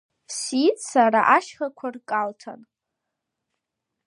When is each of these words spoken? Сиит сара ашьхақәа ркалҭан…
Сиит 0.37 0.77
сара 0.91 1.21
ашьхақәа 1.35 1.87
ркалҭан… 1.93 2.61